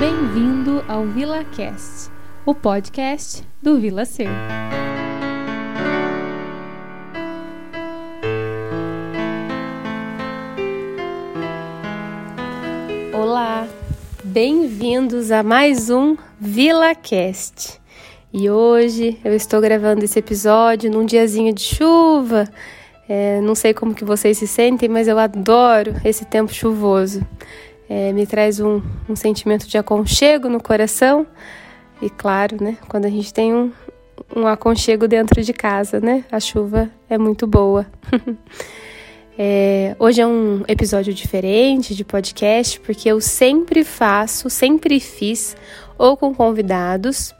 Bem-vindo 0.00 0.84
ao 0.88 1.06
VilaCast, 1.06 2.10
o 2.44 2.52
podcast 2.52 3.46
do 3.62 3.78
Vila 3.78 4.04
Ser. 4.04 4.28
Olá, 13.12 13.68
bem-vindos 14.24 15.30
a 15.30 15.44
mais 15.44 15.88
um 15.90 16.16
VilaCast. 16.40 17.80
E 18.32 18.50
hoje 18.50 19.16
eu 19.24 19.32
estou 19.32 19.60
gravando 19.60 20.04
esse 20.04 20.18
episódio 20.18 20.90
num 20.90 21.06
diazinho 21.06 21.54
de 21.54 21.62
chuva. 21.62 22.48
É, 23.08 23.40
não 23.40 23.54
sei 23.54 23.72
como 23.72 23.94
que 23.94 24.04
vocês 24.04 24.38
se 24.38 24.48
sentem, 24.48 24.88
mas 24.88 25.06
eu 25.06 25.18
adoro 25.20 25.94
esse 26.04 26.24
tempo 26.24 26.52
chuvoso. 26.52 27.24
É, 27.88 28.12
me 28.12 28.26
traz 28.26 28.60
um, 28.60 28.80
um, 29.08 29.14
sentimento 29.14 29.66
de 29.68 29.76
aconchego 29.76 30.48
no 30.48 30.60
coração. 30.60 31.26
E 32.00 32.08
claro, 32.08 32.62
né, 32.62 32.76
quando 32.88 33.04
a 33.04 33.10
gente 33.10 33.32
tem 33.32 33.54
um, 33.54 33.72
um 34.34 34.46
aconchego 34.46 35.06
dentro 35.06 35.42
de 35.42 35.52
casa, 35.52 36.00
né? 36.00 36.24
A 36.30 36.40
chuva 36.40 36.90
é 37.08 37.18
muito 37.18 37.46
boa. 37.46 37.86
é, 39.38 39.94
hoje 39.98 40.20
é 40.20 40.26
um 40.26 40.62
episódio 40.66 41.12
diferente 41.12 41.94
de 41.94 42.04
podcast, 42.04 42.80
porque 42.80 43.08
eu 43.08 43.20
sempre 43.20 43.84
faço, 43.84 44.48
sempre 44.48 44.98
fiz, 44.98 45.56
ou 45.98 46.16
com 46.16 46.34
convidados 46.34 47.34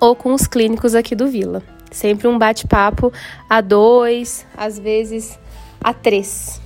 ou 0.00 0.14
com 0.14 0.32
os 0.32 0.46
clínicos 0.46 0.94
aqui 0.94 1.14
do 1.14 1.26
Vila. 1.26 1.62
Sempre 1.90 2.26
um 2.26 2.38
bate-papo 2.38 3.12
a 3.48 3.60
dois, 3.60 4.46
às 4.56 4.78
vezes 4.78 5.38
a 5.80 5.92
três. 5.92 6.63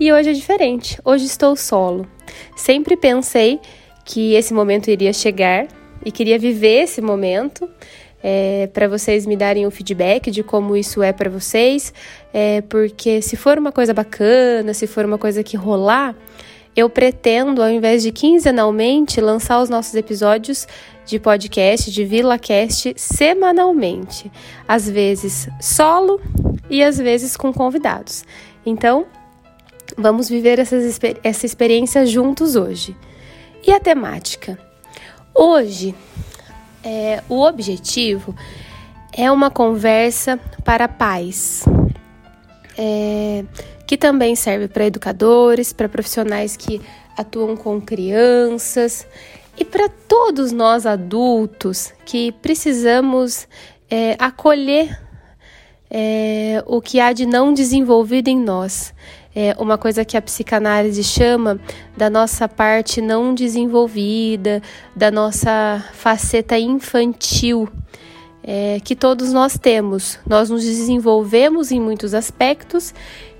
E 0.00 0.12
hoje 0.12 0.30
é 0.30 0.32
diferente, 0.32 1.00
hoje 1.04 1.24
estou 1.24 1.56
solo. 1.56 2.06
Sempre 2.54 2.96
pensei 2.96 3.58
que 4.04 4.34
esse 4.34 4.54
momento 4.54 4.88
iria 4.88 5.12
chegar 5.12 5.66
e 6.04 6.12
queria 6.12 6.38
viver 6.38 6.84
esse 6.84 7.00
momento. 7.00 7.68
É, 8.22 8.68
para 8.72 8.88
vocês 8.88 9.26
me 9.26 9.36
darem 9.36 9.64
o 9.64 9.70
feedback 9.70 10.30
de 10.30 10.42
como 10.42 10.76
isso 10.76 11.02
é 11.02 11.12
para 11.12 11.30
vocês, 11.30 11.94
é, 12.34 12.62
porque 12.62 13.22
se 13.22 13.36
for 13.36 13.58
uma 13.58 13.70
coisa 13.70 13.94
bacana, 13.94 14.74
se 14.74 14.88
for 14.88 15.04
uma 15.04 15.18
coisa 15.18 15.44
que 15.44 15.56
rolar, 15.56 16.16
eu 16.74 16.88
pretendo, 16.88 17.62
ao 17.62 17.70
invés 17.70 18.02
de 18.02 18.12
quinzenalmente, 18.12 19.20
lançar 19.20 19.60
os 19.60 19.68
nossos 19.68 19.94
episódios 19.94 20.66
de 21.04 21.18
podcast, 21.18 21.90
de 21.90 22.04
VilaCast, 22.04 22.94
semanalmente. 22.96 24.30
Às 24.66 24.88
vezes 24.88 25.48
solo 25.60 26.20
e 26.70 26.82
às 26.82 26.98
vezes 26.98 27.36
com 27.36 27.52
convidados. 27.52 28.24
Então, 28.64 29.06
vamos 29.98 30.28
viver 30.28 30.58
essas, 30.58 30.98
essa 31.22 31.44
experiência 31.44 32.06
juntos 32.06 32.56
hoje. 32.56 32.96
E 33.66 33.72
a 33.72 33.80
temática? 33.80 34.58
Hoje, 35.34 35.94
é, 36.84 37.22
o 37.28 37.42
objetivo 37.42 38.34
é 39.12 39.30
uma 39.30 39.50
conversa 39.50 40.38
para 40.64 40.86
pais. 40.86 41.64
É, 42.76 43.44
que 43.88 43.96
também 43.96 44.36
serve 44.36 44.68
para 44.68 44.84
educadores, 44.84 45.72
para 45.72 45.88
profissionais 45.88 46.56
que 46.56 46.80
atuam 47.16 47.56
com 47.56 47.80
crianças 47.80 49.06
e 49.58 49.64
para 49.64 49.88
todos 49.88 50.52
nós 50.52 50.86
adultos 50.86 51.92
que 52.04 52.30
precisamos 52.30 53.48
é, 53.90 54.14
acolher 54.18 55.00
é, 55.90 56.62
o 56.66 56.80
que 56.80 57.00
há 57.00 57.12
de 57.12 57.26
não 57.26 57.52
desenvolvido 57.52 58.28
em 58.28 58.38
nós. 58.38 58.94
É 59.40 59.54
uma 59.56 59.78
coisa 59.78 60.04
que 60.04 60.16
a 60.16 60.20
psicanálise 60.20 61.04
chama 61.04 61.60
da 61.96 62.10
nossa 62.10 62.48
parte 62.48 63.00
não 63.00 63.32
desenvolvida, 63.32 64.60
da 64.96 65.12
nossa 65.12 65.80
faceta 65.92 66.58
infantil. 66.58 67.68
É, 68.42 68.80
que 68.82 68.96
todos 68.96 69.32
nós 69.32 69.56
temos. 69.56 70.18
Nós 70.26 70.50
nos 70.50 70.64
desenvolvemos 70.64 71.70
em 71.70 71.80
muitos 71.80 72.14
aspectos 72.14 72.92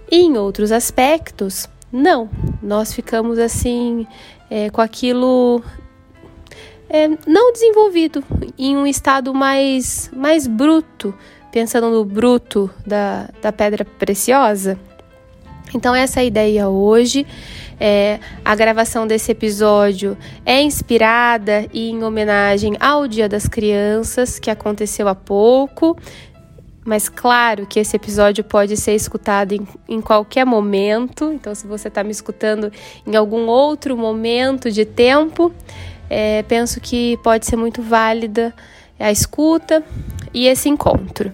e 0.08 0.19
em 0.20 0.38
outros 0.38 0.70
aspectos, 0.70 1.69
não. 1.91 2.31
Nós 2.62 2.92
ficamos 2.92 3.37
assim 3.37 4.06
é, 4.48 4.70
com 4.70 4.81
aquilo 4.81 5.60
é, 6.88 7.08
não 7.26 7.53
desenvolvido, 7.53 8.22
em 8.56 8.76
um 8.76 8.87
estado 8.87 9.34
mais, 9.34 10.12
mais 10.14 10.47
bruto, 10.47 11.12
pensando 11.50 11.91
no 11.91 12.04
bruto 12.04 12.70
da, 12.87 13.28
da 13.42 13.50
pedra 13.50 13.84
preciosa. 13.84 14.78
Então, 15.74 15.94
essa 15.94 16.20
é 16.20 16.22
a 16.22 16.24
ideia 16.24 16.68
hoje. 16.68 17.26
É, 17.80 18.18
a 18.44 18.54
gravação 18.54 19.06
desse 19.06 19.30
episódio 19.30 20.16
é 20.44 20.60
inspirada 20.60 21.66
e 21.72 21.90
em 21.90 22.02
homenagem 22.02 22.76
ao 22.80 23.06
Dia 23.06 23.28
das 23.28 23.46
Crianças, 23.46 24.38
que 24.38 24.50
aconteceu 24.50 25.06
há 25.08 25.14
pouco. 25.14 25.96
Mas 26.84 27.08
claro 27.08 27.66
que 27.66 27.78
esse 27.78 27.94
episódio 27.96 28.42
pode 28.42 28.76
ser 28.76 28.94
escutado 28.94 29.52
em, 29.52 29.66
em 29.88 30.00
qualquer 30.00 30.46
momento. 30.46 31.30
Então, 31.32 31.54
se 31.54 31.66
você 31.66 31.88
está 31.88 32.02
me 32.02 32.10
escutando 32.10 32.72
em 33.06 33.14
algum 33.14 33.46
outro 33.46 33.96
momento 33.96 34.70
de 34.70 34.86
tempo, 34.86 35.52
é, 36.08 36.42
penso 36.44 36.80
que 36.80 37.18
pode 37.18 37.44
ser 37.44 37.56
muito 37.56 37.82
válida 37.82 38.54
a 38.98 39.12
escuta 39.12 39.84
e 40.32 40.46
esse 40.46 40.68
encontro. 40.68 41.32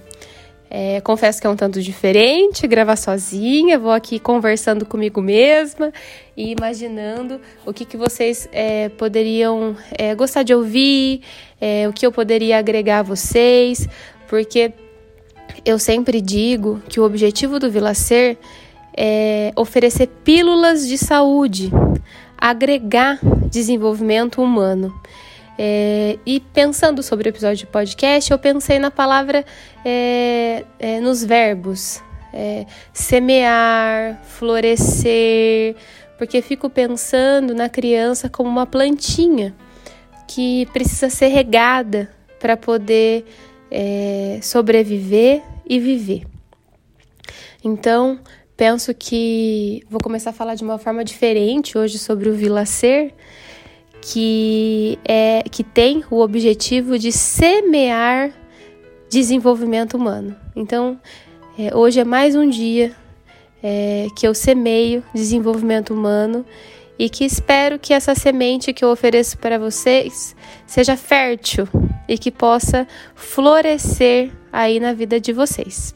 É, 0.71 1.01
confesso 1.03 1.41
que 1.41 1.47
é 1.47 1.51
um 1.51 1.57
tanto 1.57 1.81
diferente 1.81 2.67
gravar 2.67 2.97
sozinha, 2.97 3.79
vou 3.79 3.93
aqui 3.93 4.19
conversando 4.19 4.85
comigo 4.85 5.21
mesma 5.21 5.93
e 6.37 6.51
imaginando 6.51 7.41
o 7.65 7.73
que, 7.73 7.85
que 7.85 7.97
vocês 7.97 8.49
é, 8.51 8.89
poderiam 8.89 9.77
é, 9.97 10.15
gostar 10.15 10.43
de 10.43 10.55
ouvir, 10.55 11.21
é, 11.61 11.89
o 11.89 11.93
que 11.93 12.05
eu 12.05 12.11
poderia 12.11 12.59
agregar 12.59 13.01
a 13.01 13.03
vocês, 13.03 13.89
porque 14.27 14.73
eu 15.65 15.79
sempre 15.79 16.21
digo 16.21 16.83
que 16.89 16.99
o 16.99 17.05
objetivo 17.05 17.61
do 17.61 17.71
Vila 17.71 17.95
Ser 17.95 18.39
é 18.97 19.53
oferecer 19.57 20.09
pílulas 20.25 20.89
de 20.89 20.99
saúde 20.99 21.71
agregar 22.37 23.19
desenvolvimento 23.51 24.43
humano. 24.43 24.93
É, 25.59 26.19
e 26.27 26.41
pensando 26.41 27.03
sobre 27.03 27.29
o 27.29 27.31
episódio 27.31 27.59
de 27.59 27.67
podcast, 27.67 28.31
eu 28.31 28.39
pensei 28.39 28.79
na 28.79 28.91
palavra, 28.91 29.45
é, 29.85 30.65
é, 30.79 31.01
nos 31.01 31.25
verbos, 31.25 32.03
é, 32.33 32.67
semear, 32.93 34.21
florescer, 34.25 35.77
porque 36.19 36.43
fico 36.43 36.69
pensando 36.69 37.55
na 37.55 37.69
criança 37.69 38.29
como 38.29 38.49
uma 38.49 38.67
plantinha 38.67 39.55
que 40.27 40.67
precisa 40.73 41.09
ser 41.09 41.29
regada 41.29 42.11
para 42.41 42.57
poder 42.57 43.25
é, 43.71 44.39
sobreviver 44.43 45.43
e 45.67 45.79
viver. 45.79 46.27
Então, 47.63 48.19
penso 48.57 48.93
que 48.95 49.83
vou 49.89 50.01
começar 50.01 50.31
a 50.31 50.33
falar 50.33 50.55
de 50.55 50.63
uma 50.63 50.79
forma 50.79 51.05
diferente 51.05 51.79
hoje 51.79 51.99
sobre 51.99 52.29
o 52.29 52.35
Vila 52.35 52.67
Ser, 52.67 53.15
que 54.07 54.99
é 55.03 55.43
que 55.51 55.65
tem 55.65 56.05
o 56.11 56.21
objetivo 56.21 56.99
de 56.99 57.11
semear 57.11 58.31
desenvolvimento 59.09 59.97
humano. 59.97 60.37
Então, 60.55 61.01
é, 61.59 61.75
hoje 61.75 62.01
é 62.01 62.05
mais 62.05 62.37
um 62.37 62.47
dia 62.47 62.95
é, 63.63 64.09
que 64.15 64.29
eu 64.29 64.35
semeio 64.35 65.03
desenvolvimento 65.15 65.95
humano 65.95 66.45
e 66.99 67.09
que 67.09 67.25
espero 67.25 67.79
que 67.79 67.95
essa 67.95 68.15
semente 68.15 68.75
que 68.75 68.85
eu 68.85 68.91
ofereço 68.91 69.39
para 69.39 69.59
vocês 69.59 70.37
seja 70.67 70.99
fértil 70.99 71.67
e 72.07 72.19
que 72.19 72.31
possa 72.31 72.87
florescer 73.15 74.31
aí 74.53 74.79
na 74.79 74.93
vida 74.93 75.19
de 75.19 75.33
vocês. 75.33 75.95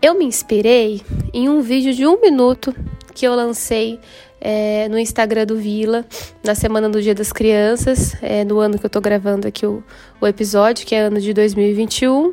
Eu 0.00 0.14
me 0.14 0.24
inspirei 0.24 1.02
em 1.34 1.48
um 1.48 1.60
vídeo 1.60 1.92
de 1.92 2.06
um 2.06 2.20
minuto 2.20 2.72
que 3.12 3.26
eu 3.26 3.34
lancei 3.34 3.98
é, 4.40 4.88
no 4.88 4.98
Instagram 4.98 5.46
do 5.46 5.56
Vila, 5.56 6.04
na 6.44 6.54
semana 6.54 6.88
do 6.88 7.00
Dia 7.02 7.14
das 7.14 7.32
Crianças, 7.32 8.14
é, 8.22 8.44
no 8.44 8.58
ano 8.58 8.78
que 8.78 8.86
eu 8.86 8.90
tô 8.90 9.00
gravando 9.00 9.46
aqui 9.46 9.66
o, 9.66 9.82
o 10.20 10.26
episódio, 10.26 10.86
que 10.86 10.94
é 10.94 11.00
ano 11.00 11.20
de 11.20 11.32
2021, 11.32 12.32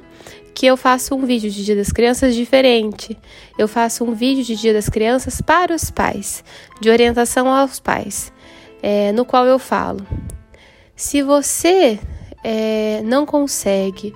que 0.54 0.66
eu 0.66 0.78
faço 0.78 1.14
um 1.16 1.26
vídeo 1.26 1.50
de 1.50 1.66
Dia 1.66 1.76
das 1.76 1.92
Crianças 1.92 2.34
diferente. 2.34 3.18
Eu 3.58 3.68
faço 3.68 4.04
um 4.04 4.14
vídeo 4.14 4.44
de 4.44 4.56
Dia 4.56 4.74
das 4.74 4.88
Crianças 4.88 5.42
para 5.42 5.76
os 5.76 5.92
pais, 5.92 6.44
de 6.80 6.90
orientação 6.90 7.50
aos 7.50 7.80
pais, 7.80 8.32
é, 8.82 9.12
no 9.12 9.26
qual 9.26 9.46
eu 9.46 9.60
falo: 9.60 10.06
se 10.96 11.22
você 11.22 12.00
é, 12.44 13.02
não 13.04 13.26
consegue 13.26 14.14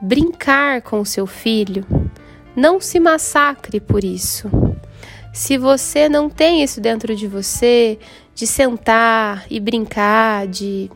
brincar 0.00 0.82
com 0.82 1.00
o 1.00 1.06
seu 1.06 1.26
filho, 1.26 1.86
não 2.54 2.80
se 2.80 3.00
massacre 3.00 3.80
por 3.80 4.04
isso. 4.04 4.50
Se 5.32 5.56
você 5.56 6.08
não 6.08 6.28
tem 6.28 6.62
isso 6.62 6.80
dentro 6.80 7.16
de 7.16 7.26
você, 7.26 7.98
de 8.34 8.46
sentar 8.46 9.46
e 9.50 9.58
brincar 9.58 10.46
de 10.46 10.90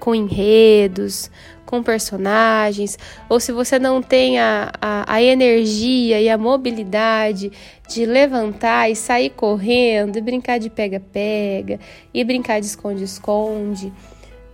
com 0.00 0.14
enredos, 0.14 1.30
com 1.64 1.82
personagens, 1.82 2.98
ou 3.28 3.40
se 3.40 3.52
você 3.52 3.78
não 3.78 4.02
tem 4.02 4.38
a, 4.38 4.72
a, 4.80 5.14
a 5.14 5.22
energia 5.22 6.20
e 6.20 6.28
a 6.28 6.38
mobilidade 6.38 7.50
de 7.88 8.06
levantar 8.06 8.90
e 8.90 8.96
sair 8.96 9.30
correndo, 9.30 10.16
e 10.16 10.20
brincar 10.20 10.58
de 10.58 10.70
pega-pega, 10.70 11.80
e 12.14 12.22
brincar 12.24 12.60
de 12.60 12.66
esconde-esconde, 12.66 13.92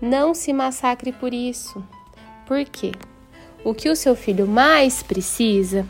não 0.01 0.35
se 0.35 0.53
massacre 0.53 1.13
por 1.13 1.33
isso. 1.35 1.85
Por 2.47 2.65
quê? 2.65 2.93
O 3.65 3.75
que 3.75 3.89
o 3.89 3.97
seu 3.97 4.17
filho 4.17 4.47
mais 4.47 5.03
precisa 5.03 5.87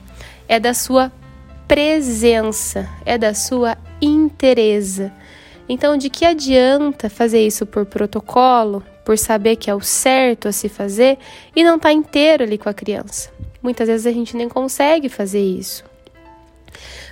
é 0.48 0.58
da 0.58 0.74
sua 0.74 1.10
presença, 1.72 2.86
é 3.02 3.16
da 3.16 3.32
sua 3.32 3.78
interesa. 3.98 5.10
Então, 5.66 5.96
de 5.96 6.10
que 6.10 6.26
adianta 6.26 7.08
fazer 7.08 7.46
isso 7.46 7.64
por 7.64 7.86
protocolo, 7.86 8.82
por 9.06 9.16
saber 9.16 9.56
que 9.56 9.70
é 9.70 9.74
o 9.74 9.80
certo 9.80 10.48
a 10.48 10.52
se 10.52 10.68
fazer 10.68 11.16
e 11.56 11.64
não 11.64 11.76
estar 11.76 11.88
tá 11.88 11.94
inteiro 11.94 12.44
ali 12.44 12.58
com 12.58 12.68
a 12.68 12.74
criança? 12.74 13.30
Muitas 13.62 13.88
vezes 13.88 14.06
a 14.06 14.12
gente 14.12 14.36
nem 14.36 14.50
consegue 14.50 15.08
fazer 15.08 15.40
isso. 15.40 15.82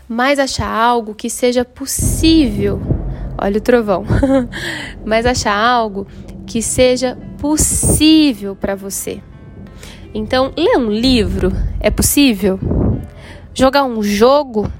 Mas 0.06 0.38
achar 0.38 0.68
algo 0.68 1.14
que 1.14 1.30
seja 1.30 1.64
possível, 1.64 2.82
olha 3.38 3.56
o 3.56 3.62
trovão, 3.62 4.04
mas 5.06 5.24
achar 5.24 5.56
algo 5.56 6.06
que 6.46 6.60
seja 6.60 7.16
possível 7.38 8.54
para 8.54 8.74
você. 8.74 9.22
Então, 10.12 10.52
ler 10.54 10.76
um 10.76 10.90
livro 10.90 11.50
é 11.80 11.90
possível? 11.90 12.60
Jogar 13.60 13.84
um 13.84 14.02
jogo 14.02 14.72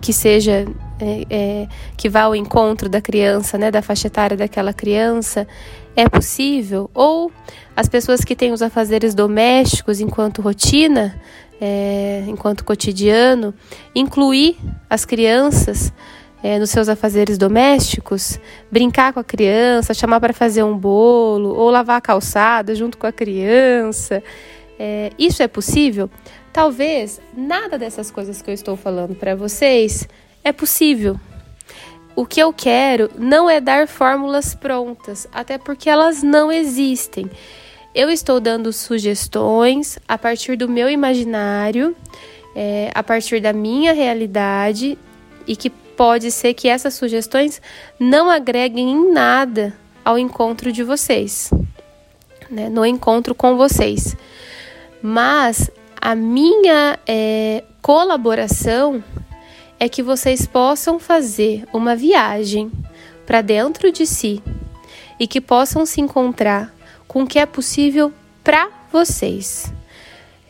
que 0.00 0.12
seja 0.12 0.64
é, 1.00 1.24
é, 1.28 1.68
que 1.96 2.08
vá 2.08 2.22
ao 2.22 2.36
encontro 2.36 2.88
da 2.88 3.00
criança, 3.00 3.58
né, 3.58 3.72
da 3.72 3.82
faixa 3.82 4.06
etária 4.06 4.36
daquela 4.36 4.72
criança, 4.72 5.48
é 5.96 6.08
possível? 6.08 6.88
Ou 6.94 7.32
as 7.74 7.88
pessoas 7.88 8.20
que 8.24 8.36
têm 8.36 8.52
os 8.52 8.62
afazeres 8.62 9.16
domésticos 9.16 9.98
enquanto 10.00 10.40
rotina, 10.40 11.20
é, 11.60 12.22
enquanto 12.28 12.64
cotidiano, 12.64 13.52
incluir 13.96 14.58
as 14.88 15.04
crianças 15.04 15.92
é, 16.40 16.56
nos 16.60 16.70
seus 16.70 16.88
afazeres 16.88 17.36
domésticos, 17.36 18.38
brincar 18.70 19.12
com 19.12 19.18
a 19.18 19.24
criança, 19.24 19.92
chamar 19.92 20.20
para 20.20 20.32
fazer 20.32 20.62
um 20.62 20.78
bolo 20.78 21.52
ou 21.52 21.68
lavar 21.68 21.96
a 21.96 22.00
calçada 22.00 22.76
junto 22.76 22.96
com 22.96 23.08
a 23.08 23.12
criança. 23.12 24.22
É, 24.78 25.10
isso 25.18 25.42
é 25.42 25.48
possível? 25.48 26.08
Talvez 26.54 27.20
nada 27.36 27.76
dessas 27.76 28.12
coisas 28.12 28.40
que 28.40 28.48
eu 28.48 28.54
estou 28.54 28.76
falando 28.76 29.16
para 29.16 29.34
vocês 29.34 30.08
é 30.44 30.52
possível. 30.52 31.18
O 32.14 32.24
que 32.24 32.40
eu 32.40 32.52
quero 32.52 33.10
não 33.18 33.50
é 33.50 33.60
dar 33.60 33.88
fórmulas 33.88 34.54
prontas, 34.54 35.26
até 35.32 35.58
porque 35.58 35.90
elas 35.90 36.22
não 36.22 36.52
existem. 36.52 37.28
Eu 37.92 38.08
estou 38.08 38.38
dando 38.38 38.72
sugestões 38.72 39.98
a 40.06 40.16
partir 40.16 40.56
do 40.56 40.68
meu 40.68 40.88
imaginário, 40.88 41.96
é, 42.54 42.88
a 42.94 43.02
partir 43.02 43.40
da 43.40 43.52
minha 43.52 43.92
realidade, 43.92 44.96
e 45.48 45.56
que 45.56 45.68
pode 45.68 46.30
ser 46.30 46.54
que 46.54 46.68
essas 46.68 46.94
sugestões 46.94 47.60
não 47.98 48.30
agreguem 48.30 48.92
em 48.92 49.12
nada 49.12 49.74
ao 50.04 50.16
encontro 50.16 50.70
de 50.70 50.84
vocês, 50.84 51.50
né, 52.48 52.68
no 52.68 52.86
encontro 52.86 53.34
com 53.34 53.56
vocês. 53.56 54.16
Mas 55.02 55.68
a 56.04 56.14
minha 56.14 56.98
é, 57.06 57.64
colaboração 57.80 59.02
é 59.80 59.88
que 59.88 60.02
vocês 60.02 60.44
possam 60.44 60.98
fazer 60.98 61.66
uma 61.72 61.96
viagem 61.96 62.70
para 63.24 63.40
dentro 63.40 63.90
de 63.90 64.06
si 64.06 64.42
e 65.18 65.26
que 65.26 65.40
possam 65.40 65.86
se 65.86 66.02
encontrar 66.02 66.74
com 67.08 67.22
o 67.22 67.26
que 67.26 67.38
é 67.38 67.46
possível 67.46 68.12
para 68.44 68.68
vocês. 68.92 69.72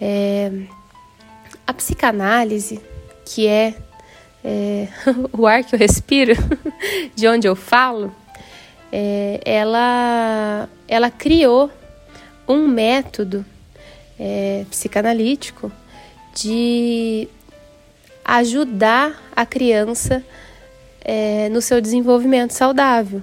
É, 0.00 0.50
a 1.64 1.72
psicanálise, 1.72 2.80
que 3.24 3.46
é, 3.46 3.76
é, 4.44 4.88
o 5.32 5.46
ar 5.46 5.62
que 5.62 5.76
eu 5.76 5.78
respiro, 5.78 6.34
de 7.14 7.28
onde 7.28 7.46
eu 7.46 7.54
falo, 7.54 8.12
é, 8.90 9.40
ela, 9.44 10.68
ela 10.88 11.12
criou 11.12 11.70
um 12.48 12.66
método 12.66 13.46
é, 14.18 14.64
psicanalítico 14.70 15.70
de 16.34 17.28
ajudar 18.24 19.22
a 19.34 19.44
criança 19.44 20.24
é, 21.04 21.48
no 21.50 21.60
seu 21.60 21.80
desenvolvimento 21.80 22.52
saudável. 22.52 23.22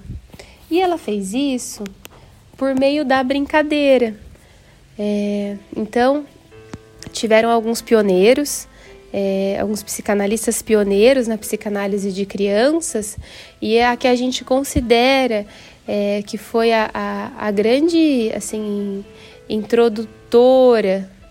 E 0.69 0.79
ela 0.79 0.97
fez 0.97 1.33
isso 1.33 1.83
por 2.55 2.75
meio 2.75 3.03
da 3.03 3.23
brincadeira. 3.23 4.15
É, 4.97 5.57
então, 5.75 6.25
tiveram 7.11 7.49
alguns 7.49 7.81
pioneiros, 7.81 8.67
é, 9.11 9.57
alguns 9.59 9.81
psicanalistas 9.83 10.61
pioneiros 10.61 11.27
na 11.27 11.37
psicanálise 11.37 12.11
de 12.11 12.25
crianças, 12.25 13.17
e 13.61 13.75
é 13.75 13.87
a 13.87 13.97
que 13.97 14.07
a 14.07 14.15
gente 14.15 14.45
considera 14.45 15.45
é, 15.87 16.23
que 16.25 16.37
foi 16.37 16.71
a, 16.71 16.89
a, 16.93 17.47
a 17.47 17.51
grande 17.51 18.31
assim, 18.35 19.03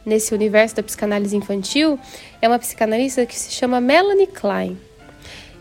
nesse 0.04 0.34
universo 0.34 0.76
da 0.76 0.82
psicanálise 0.82 1.36
infantil 1.36 1.98
é 2.40 2.48
uma 2.48 2.58
psicanalista 2.58 3.24
que 3.26 3.38
se 3.38 3.52
chama 3.52 3.80
Melanie 3.80 4.26
Klein. 4.26 4.78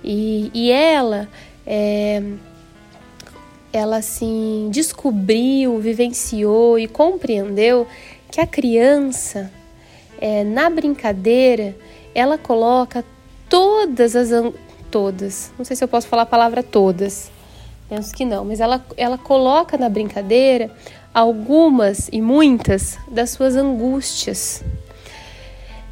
E, 0.04 0.50
e 0.54 0.72
ela, 0.72 1.28
é, 1.68 2.22
ela 3.72 3.98
assim, 3.98 4.70
descobriu, 4.72 5.80
vivenciou 5.80 6.80
e 6.80 6.88
compreendeu 6.88 7.86
que 8.32 8.40
a 8.40 8.48
criança, 8.48 9.52
é, 10.20 10.44
na 10.44 10.70
brincadeira, 10.70 11.76
ela 12.14 12.38
coloca 12.38 13.04
todas 13.48 14.16
as. 14.16 14.30
Todas, 14.90 15.52
não 15.56 15.64
sei 15.64 15.76
se 15.76 15.84
eu 15.84 15.88
posso 15.88 16.08
falar 16.08 16.24
a 16.24 16.26
palavra 16.26 16.64
todas, 16.64 17.30
penso 17.88 18.12
que 18.12 18.26
não, 18.26 18.44
mas 18.44 18.60
ela, 18.60 18.84
ela 18.98 19.20
coloca 19.20 19.78
na 19.78 19.88
brincadeira 19.88 20.72
algumas 21.14 22.10
e 22.12 22.22
muitas 22.22 22.98
das 23.10 23.32
suas 23.32 23.56
angústias. 23.56 24.64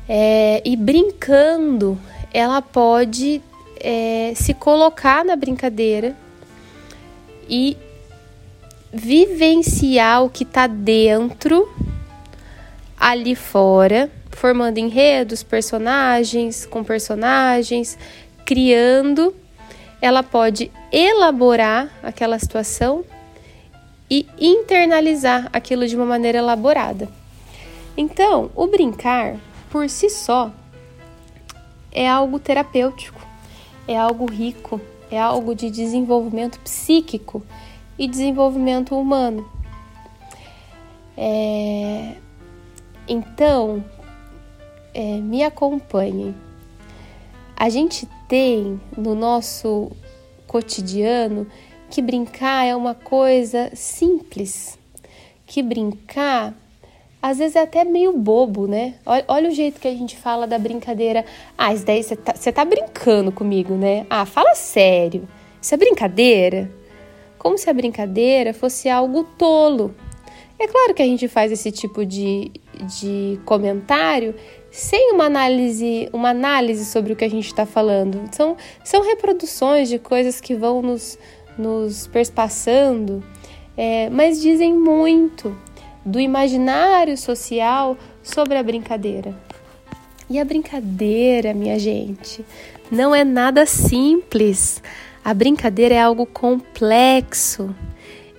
É, 0.07 0.61
e 0.63 0.75
brincando, 0.75 1.97
ela 2.33 2.61
pode 2.61 3.41
é, 3.79 4.33
se 4.35 4.53
colocar 4.53 5.25
na 5.25 5.35
brincadeira 5.35 6.15
e 7.49 7.77
vivenciar 8.91 10.23
o 10.23 10.29
que 10.29 10.43
está 10.43 10.65
dentro, 10.65 11.69
ali 12.97 13.35
fora, 13.35 14.09
formando 14.31 14.77
enredos, 14.77 15.43
personagens 15.43 16.65
com 16.65 16.83
personagens, 16.83 17.97
criando. 18.45 19.35
Ela 20.01 20.23
pode 20.23 20.71
elaborar 20.91 21.89
aquela 22.03 22.39
situação 22.39 23.03
e 24.09 24.25
internalizar 24.39 25.49
aquilo 25.51 25.87
de 25.87 25.95
uma 25.95 26.05
maneira 26.05 26.37
elaborada. 26.37 27.09
Então, 27.95 28.51
o 28.55 28.67
brincar 28.67 29.37
por 29.69 29.89
si 29.89 30.09
só 30.09 30.51
é 31.91 32.07
algo 32.07 32.39
terapêutico, 32.39 33.19
é 33.87 33.97
algo 33.97 34.25
rico, 34.29 34.79
é 35.09 35.19
algo 35.19 35.55
de 35.55 35.69
desenvolvimento 35.69 36.59
psíquico 36.59 37.43
e 37.97 38.07
desenvolvimento 38.07 38.95
humano. 38.95 39.49
É... 41.17 42.13
Então, 43.07 43.83
é, 44.93 45.17
me 45.17 45.43
acompanhe. 45.43 46.35
A 47.55 47.69
gente 47.69 48.07
tem 48.27 48.79
no 48.95 49.15
nosso 49.15 49.91
cotidiano 50.45 51.47
que 51.89 52.01
brincar 52.01 52.65
é 52.65 52.75
uma 52.75 52.93
coisa 52.93 53.71
simples, 53.73 54.77
que 55.45 55.61
brincar 55.63 56.53
às 57.21 57.39
vezes 57.39 57.55
é 57.55 57.61
até 57.61 57.83
meio 57.83 58.13
bobo, 58.13 58.67
né? 58.67 58.95
Olha, 59.05 59.25
olha 59.27 59.49
o 59.49 59.53
jeito 59.53 59.81
que 59.81 59.87
a 59.87 59.93
gente 59.93 60.15
fala 60.15 60.45
da 60.45 60.57
brincadeira. 60.57 61.25
Ah, 61.57 61.73
isso 61.73 61.85
daí 61.85 62.03
você 62.03 62.15
tá, 62.15 62.33
tá 62.33 62.63
brincando 62.65 63.31
comigo, 63.31 63.73
né? 63.73 64.05
Ah, 64.09 64.25
fala 64.25 64.53
sério. 64.55 65.27
Isso 65.59 65.73
é 65.73 65.77
brincadeira? 65.77 66.71
Como 67.37 67.57
se 67.57 67.69
a 67.69 67.73
brincadeira 67.73 68.53
fosse 68.53 68.87
algo 68.87 69.23
tolo. 69.37 69.95
É 70.59 70.67
claro 70.67 70.93
que 70.93 71.01
a 71.01 71.05
gente 71.05 71.27
faz 71.27 71.51
esse 71.51 71.71
tipo 71.71 72.05
de, 72.05 72.51
de 72.99 73.39
comentário 73.45 74.33
sem 74.71 75.11
uma 75.11 75.25
análise, 75.25 76.09
uma 76.13 76.29
análise 76.29 76.85
sobre 76.85 77.13
o 77.13 77.15
que 77.15 77.25
a 77.25 77.29
gente 77.29 77.47
está 77.47 77.65
falando. 77.65 78.29
São, 78.31 78.55
são 78.83 79.03
reproduções 79.03 79.89
de 79.89 79.99
coisas 79.99 80.39
que 80.39 80.55
vão 80.55 80.81
nos, 80.81 81.17
nos 81.57 82.07
perspassando, 82.07 83.23
é, 83.75 84.09
mas 84.09 84.41
dizem 84.41 84.73
muito 84.73 85.55
do 86.05 86.19
imaginário 86.19 87.17
social 87.17 87.97
sobre 88.23 88.57
a 88.57 88.63
brincadeira. 88.63 89.35
E 90.29 90.39
a 90.39 90.45
brincadeira, 90.45 91.53
minha 91.53 91.79
gente, 91.79 92.45
não 92.91 93.15
é 93.15 93.23
nada 93.23 93.65
simples. 93.65 94.81
A 95.23 95.33
brincadeira 95.33 95.95
é 95.95 96.01
algo 96.01 96.25
complexo. 96.25 97.73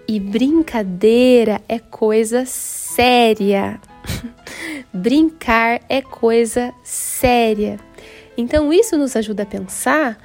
E 0.07 0.19
brincadeira 0.19 1.61
é 1.69 1.79
coisa 1.79 2.45
séria. 2.47 3.81
Brincar 4.93 5.83
é 5.89 6.01
coisa 6.01 6.73
séria. 6.83 7.79
Então, 8.37 8.73
isso 8.73 8.97
nos 8.97 9.15
ajuda 9.17 9.43
a 9.43 9.47
pensar 9.47 10.19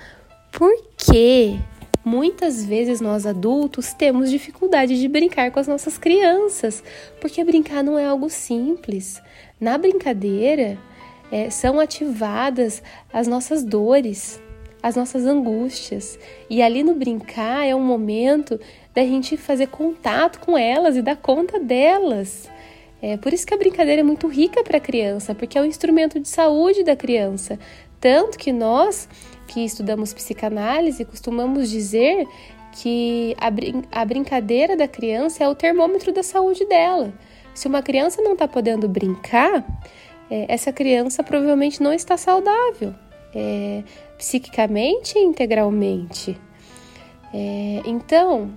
por 0.52 0.72
que 0.96 1.60
muitas 2.04 2.66
vezes 2.66 3.00
nós 3.00 3.26
adultos 3.26 3.94
temos 3.94 4.30
dificuldade 4.30 5.00
de 5.00 5.08
brincar 5.08 5.52
com 5.52 5.60
as 5.60 5.68
nossas 5.68 5.98
crianças, 5.98 6.84
porque 7.22 7.44
brincar 7.44 7.84
não 7.84 7.98
é 7.98 8.06
algo 8.06 8.30
simples. 8.30 9.22
Na 9.60 9.78
brincadeira, 9.78 10.78
é, 11.32 11.50
são 11.50 11.80
ativadas 11.80 12.84
as 13.12 13.28
nossas 13.28 13.64
dores, 13.64 14.40
as 14.84 14.96
nossas 14.96 15.26
angústias. 15.26 16.20
E 16.50 16.62
ali 16.62 16.84
no 16.84 16.94
brincar 16.94 17.66
é 17.66 17.74
um 17.74 17.84
momento 17.84 18.60
da 18.94 19.02
gente 19.02 19.38
fazer 19.38 19.68
contato 19.68 20.40
com 20.40 20.58
elas 20.58 20.96
e 20.96 21.02
dar 21.02 21.16
conta 21.16 21.60
delas. 21.60 22.50
É 23.02 23.18
por 23.18 23.34
isso 23.34 23.46
que 23.46 23.54
a 23.54 23.58
brincadeira 23.58 24.02
é 24.02 24.04
muito 24.04 24.28
rica 24.28 24.64
para 24.64 24.78
a 24.78 24.82
criança, 24.82 25.34
porque 25.34 25.58
é 25.58 25.62
um 25.62 25.66
instrumento 25.66 26.20
de 26.20 26.28
saúde 26.28 26.84
da 26.84 26.96
criança. 26.96 27.58
Tanto 28.00 28.38
que 28.38 28.52
nós 28.52 29.10
que 29.48 29.62
estudamos 29.62 30.14
psicanálise 30.14 31.06
costumamos 31.06 31.70
dizer 31.70 32.28
que 32.74 33.36
a, 33.40 33.50
brin 33.52 33.84
a 33.92 34.04
brincadeira 34.04 34.76
da 34.76 34.88
criança 34.88 35.44
é 35.44 35.48
o 35.48 35.56
termômetro 35.56 36.12
da 36.12 36.24
saúde 36.24 36.66
dela. 36.66 37.14
Se 37.54 37.68
uma 37.68 37.84
criança 37.84 38.22
não 38.22 38.34
está 38.34 38.48
podendo 38.48 38.88
brincar, 38.90 39.64
é, 40.30 40.46
essa 40.48 40.74
criança 40.74 41.24
provavelmente 41.24 41.84
não 41.84 41.94
está 41.94 42.18
saudável, 42.18 42.94
é, 43.34 43.84
psiquicamente 44.18 45.18
e 45.18 45.24
integralmente. 45.24 46.40
É, 47.32 47.82
então, 47.86 48.52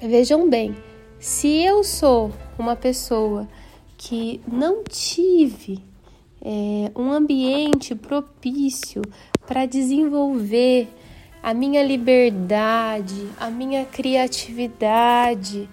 vejam 0.00 0.48
bem, 0.48 0.76
se 1.18 1.62
eu 1.62 1.82
sou 1.82 2.32
uma 2.58 2.76
pessoa 2.76 3.48
que 3.96 4.40
não 4.46 4.84
tive 4.84 5.82
é, 6.40 6.90
um 6.96 7.12
ambiente 7.12 7.94
propício 7.94 9.02
para 9.50 9.66
desenvolver 9.66 10.86
a 11.42 11.52
minha 11.52 11.82
liberdade, 11.82 13.26
a 13.36 13.50
minha 13.50 13.84
criatividade, 13.84 15.68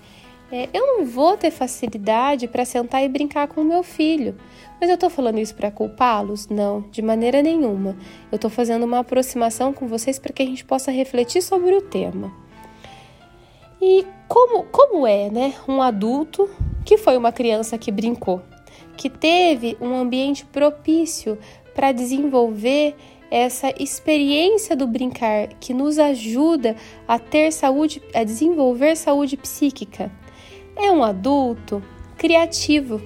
é, 0.52 0.68
eu 0.74 0.88
não 0.88 1.06
vou 1.06 1.38
ter 1.38 1.52
facilidade 1.52 2.48
para 2.48 2.66
sentar 2.66 3.04
e 3.04 3.08
brincar 3.08 3.48
com 3.48 3.62
o 3.62 3.64
meu 3.64 3.84
filho. 3.84 4.36
Mas 4.82 4.90
eu 4.90 4.96
estou 4.96 5.12
falando 5.12 5.38
isso 5.38 5.54
para 5.54 5.70
culpá-los? 5.70 6.48
Não, 6.48 6.86
de 6.90 7.04
maneira 7.04 7.44
nenhuma. 7.44 7.96
Eu 8.32 8.38
estou 8.38 8.50
fazendo 8.50 8.84
uma 8.84 8.98
aproximação 8.98 9.72
com 9.72 9.86
vocês 9.86 10.18
para 10.18 10.34
que 10.34 10.42
a 10.42 10.46
gente 10.48 10.66
possa 10.66 10.90
refletir 10.90 11.44
sobre 11.44 11.76
o 11.76 11.82
tema. 11.82 12.34
E 13.80 14.08
como, 14.28 14.64
como 14.64 15.06
é, 15.06 15.30
né, 15.30 15.54
um 15.68 15.84
adulto 15.84 16.50
que 16.84 16.98
foi 16.98 17.16
uma 17.16 17.32
criança 17.32 17.78
que 17.78 17.92
brincou, 17.92 18.42
que 18.96 19.08
teve 19.08 19.78
um 19.80 19.94
ambiente 19.94 20.46
propício 20.46 21.38
para 21.76 21.92
desenvolver 21.92 22.96
essa 23.30 23.74
experiência 23.80 24.76
do 24.76 24.88
brincar 24.88 25.50
que 25.60 25.74
nos 25.74 26.00
ajuda 26.00 26.76
a 27.08 27.20
ter 27.20 27.52
saúde, 27.52 28.02
a 28.14 28.24
desenvolver 28.24 28.96
saúde 28.96 29.36
psíquica. 29.38 30.12
É 30.76 30.92
um 30.92 31.04
adulto 31.04 31.84
criativo, 32.18 33.02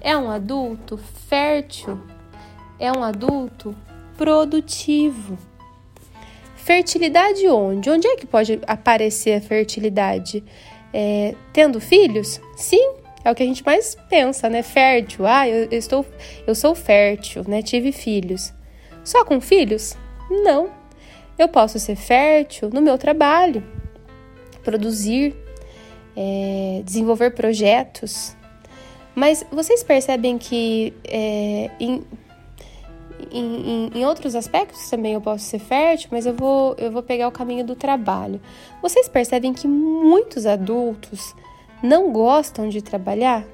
é 0.00 0.16
um 0.16 0.30
adulto 0.30 0.98
fértil, 1.28 2.00
é 2.78 2.92
um 2.92 3.02
adulto 3.02 3.74
produtivo. 4.16 5.38
Fertilidade 6.56 7.48
onde? 7.48 7.90
Onde 7.90 8.06
é 8.06 8.16
que 8.16 8.26
pode 8.26 8.60
aparecer 8.66 9.34
a 9.34 9.40
fertilidade? 9.40 10.44
É, 10.94 11.34
tendo 11.52 11.80
filhos? 11.80 12.40
Sim, 12.54 12.94
é 13.24 13.30
o 13.30 13.34
que 13.34 13.42
a 13.42 13.46
gente 13.46 13.64
mais 13.64 13.96
pensa, 14.08 14.48
né? 14.48 14.62
Fértil. 14.62 15.26
Ah, 15.26 15.48
eu, 15.48 15.68
eu, 15.70 15.78
estou, 15.78 16.06
eu 16.46 16.54
sou 16.54 16.74
fértil, 16.74 17.44
né? 17.48 17.62
Tive 17.62 17.90
filhos. 17.90 18.52
Só 19.04 19.24
com 19.24 19.40
filhos? 19.40 19.96
Não. 20.30 20.70
Eu 21.38 21.48
posso 21.48 21.78
ser 21.78 21.96
fértil 21.96 22.70
no 22.70 22.80
meu 22.80 22.96
trabalho, 22.98 23.64
produzir, 24.62 25.34
é, 26.16 26.82
desenvolver 26.84 27.30
projetos. 27.30 28.36
Mas 29.14 29.44
vocês 29.50 29.82
percebem 29.82 30.38
que 30.38 30.94
é, 31.04 31.70
em, 31.80 32.02
em, 33.30 33.90
em, 33.94 34.06
outros 34.06 34.34
aspectos 34.34 34.88
também 34.88 35.14
eu 35.14 35.20
posso 35.20 35.44
ser 35.44 35.58
fértil, 35.58 36.08
mas 36.12 36.26
eu 36.26 36.34
vou, 36.34 36.74
eu 36.78 36.90
vou 36.90 37.02
pegar 37.02 37.28
o 37.28 37.32
caminho 37.32 37.64
do 37.64 37.74
trabalho. 37.74 38.40
Vocês 38.80 39.08
percebem 39.08 39.52
que 39.52 39.66
muitos 39.66 40.46
adultos 40.46 41.34
não 41.82 42.12
gostam 42.12 42.68
de 42.68 42.80
trabalhar? 42.80 43.44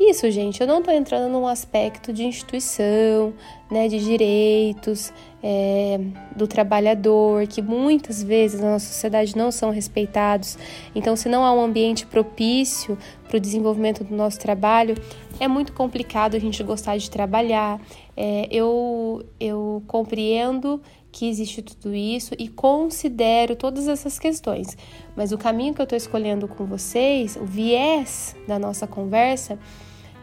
Isso, 0.00 0.30
gente, 0.30 0.60
eu 0.60 0.66
não 0.66 0.78
estou 0.78 0.94
entrando 0.94 1.28
num 1.28 1.46
aspecto 1.46 2.12
de 2.12 2.22
instituição, 2.24 3.34
né, 3.68 3.88
de 3.88 3.98
direitos 3.98 5.12
é, 5.42 5.98
do 6.36 6.46
trabalhador, 6.46 7.48
que 7.48 7.60
muitas 7.60 8.22
vezes 8.22 8.60
na 8.60 8.72
nossa 8.72 8.86
sociedade 8.86 9.36
não 9.36 9.50
são 9.50 9.70
respeitados. 9.70 10.56
Então, 10.94 11.16
se 11.16 11.28
não 11.28 11.44
há 11.44 11.52
um 11.52 11.60
ambiente 11.60 12.06
propício 12.06 12.96
para 13.26 13.38
o 13.38 13.40
desenvolvimento 13.40 14.04
do 14.04 14.14
nosso 14.14 14.38
trabalho, 14.38 14.94
é 15.40 15.48
muito 15.48 15.72
complicado 15.72 16.36
a 16.36 16.38
gente 16.38 16.62
gostar 16.62 16.96
de 16.96 17.10
trabalhar. 17.10 17.80
É, 18.16 18.48
eu, 18.52 19.24
eu 19.40 19.82
compreendo 19.88 20.80
que 21.18 21.28
existe 21.28 21.62
tudo 21.62 21.92
isso 21.92 22.32
e 22.38 22.46
considero 22.46 23.56
todas 23.56 23.88
essas 23.88 24.20
questões. 24.20 24.78
Mas 25.16 25.32
o 25.32 25.38
caminho 25.38 25.74
que 25.74 25.80
eu 25.80 25.84
estou 25.84 25.96
escolhendo 25.96 26.46
com 26.46 26.64
vocês, 26.64 27.34
o 27.34 27.44
viés 27.44 28.36
da 28.46 28.56
nossa 28.56 28.86
conversa, 28.86 29.58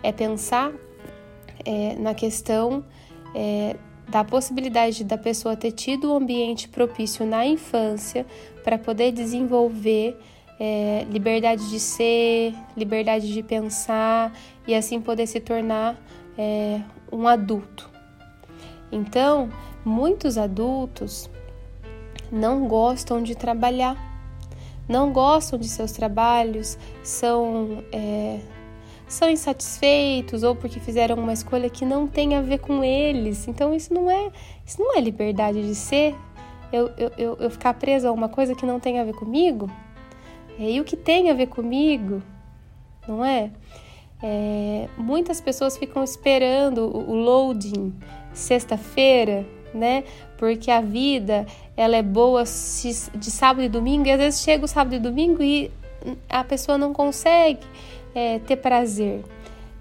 é 0.02 0.14
pensar 0.14 0.72
é, 1.66 1.96
na 1.96 2.14
questão 2.14 2.86
é, 3.36 3.76
da 4.08 4.24
possibilidade 4.24 5.04
da 5.04 5.18
pessoa 5.18 5.58
ter 5.58 5.74
tido 5.74 6.14
um 6.14 6.16
ambiente 6.16 6.70
propício 6.70 7.26
na 7.26 7.46
infância 7.46 8.26
para 8.64 8.78
poder 8.78 9.12
desenvolver 9.12 10.18
é, 10.58 11.06
liberdade 11.12 11.70
de 11.70 11.80
ser, 11.82 12.54
liberdade 12.78 13.34
de 13.34 13.44
pensar 13.44 14.32
e 14.66 14.74
assim 14.74 15.02
poder 15.02 15.28
se 15.28 15.42
tornar 15.42 16.02
é, 16.38 16.80
um 17.12 17.28
adulto. 17.28 17.90
Então, 18.90 19.50
muitos 19.86 20.38
adultos 20.38 21.30
não 22.32 22.68
gostam 22.68 23.22
de 23.22 23.36
trabalhar, 23.36 23.96
não 24.90 25.14
gostam 25.14 25.60
de 25.60 25.68
seus 25.68 25.92
trabalhos, 25.92 26.78
são 27.04 27.84
é, 27.92 28.40
são 29.08 29.30
insatisfeitos 29.30 30.44
ou 30.44 30.56
porque 30.56 30.80
fizeram 30.80 31.16
uma 31.16 31.34
escolha 31.34 31.70
que 31.70 31.86
não 31.86 32.08
tem 32.08 32.36
a 32.36 32.42
ver 32.42 32.60
com 32.60 32.84
eles. 32.84 33.48
Então 33.48 33.74
isso 33.74 33.94
não 33.94 34.10
é, 34.10 34.32
isso 34.66 34.82
não 34.82 34.98
é 34.98 35.02
liberdade 35.02 35.62
de 35.62 35.76
ser. 35.76 36.16
Eu, 36.74 36.92
eu, 36.98 37.38
eu, 37.40 37.50
ficar 37.50 37.76
preso 37.76 38.08
a 38.08 38.12
uma 38.12 38.28
coisa 38.28 38.56
que 38.56 38.66
não 38.66 38.80
tem 38.80 39.00
a 39.00 39.04
ver 39.04 39.14
comigo. 39.14 39.70
É, 40.60 40.72
e 40.72 40.82
o 40.82 40.84
que 40.84 40.98
tem 40.98 41.30
a 41.30 41.34
ver 41.34 41.48
comigo, 41.48 42.22
não 43.08 43.24
é? 43.24 43.52
é 44.24 44.90
muitas 44.98 45.40
pessoas 45.40 45.78
ficam 45.78 46.04
esperando 46.04 46.80
o, 46.80 47.12
o 47.12 47.16
loading 47.16 47.94
sexta-feira, 48.34 49.46
né? 49.76 50.04
Porque 50.38 50.72
a 50.72 50.82
vida 50.82 51.46
ela 51.76 51.96
é 51.96 52.02
boa 52.02 52.44
de 52.44 53.32
sábado 53.32 53.64
e 53.64 53.70
domingo 53.70 54.08
e 54.08 54.12
às 54.12 54.18
vezes 54.18 54.42
chega 54.42 54.66
o 54.66 54.68
sábado 54.68 54.96
e 54.96 55.00
domingo 55.00 55.44
e 55.44 55.72
a 56.30 56.44
pessoa 56.44 56.78
não 56.78 56.94
consegue 56.94 57.66
é, 58.14 58.40
ter 58.40 58.58
prazer. 58.58 59.24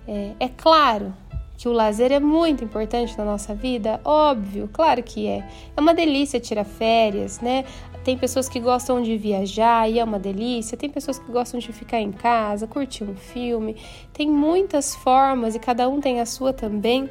É, 0.07 0.33
é 0.41 0.49
claro 0.49 1.15
que 1.57 1.69
o 1.69 1.73
lazer 1.73 2.13
é 2.13 2.21
muito 2.21 2.65
importante 2.65 3.17
na 3.17 3.25
nossa 3.25 3.55
vida, 3.55 4.01
óbvio, 4.05 4.69
claro 4.73 5.03
que 5.03 5.27
é. 5.27 5.49
É 5.77 5.81
uma 5.81 5.95
delícia 5.95 6.41
tirar 6.41 6.65
férias, 6.65 7.41
né? 7.41 7.65
Tem 8.03 8.19
pessoas 8.19 8.51
que 8.51 8.61
gostam 8.61 9.01
de 9.01 9.17
viajar 9.17 9.91
e 9.91 9.99
é 9.99 10.05
uma 10.05 10.19
delícia, 10.19 10.77
tem 10.77 10.91
pessoas 10.91 11.19
que 11.19 11.31
gostam 11.33 11.59
de 11.59 11.73
ficar 11.73 12.01
em 12.01 12.13
casa, 12.13 12.67
curtir 12.67 13.05
um 13.05 13.15
filme. 13.15 13.77
Tem 14.13 14.29
muitas 14.29 14.95
formas 14.95 15.55
e 15.55 15.59
cada 15.59 15.89
um 15.89 16.01
tem 16.01 16.21
a 16.21 16.27
sua 16.27 16.53
também 16.53 17.09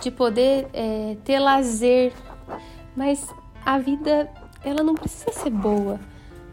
de 0.00 0.10
poder 0.10 0.66
é, 0.72 1.16
ter 1.24 1.38
lazer. 1.38 2.12
Mas 2.94 3.26
a 3.64 3.78
vida, 3.78 4.30
ela 4.64 4.82
não 4.82 4.94
precisa 4.94 5.32
ser 5.32 5.50
boa 5.50 6.00